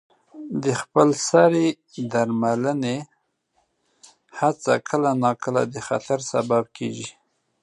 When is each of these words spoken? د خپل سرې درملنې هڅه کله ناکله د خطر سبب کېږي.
د 0.63 0.65
خپل 0.81 1.09
سرې 1.27 1.67
درملنې 2.11 2.97
هڅه 4.39 4.73
کله 4.89 5.09
ناکله 5.23 5.61
د 5.73 5.75
خطر 5.87 6.19
سبب 6.31 6.63
کېږي. 6.77 7.09